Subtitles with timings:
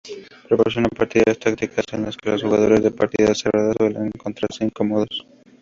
[0.49, 5.27] Proporciona partidas tácticas en las que los jugadores de partidas cerradas suelen encontrarse incómodos.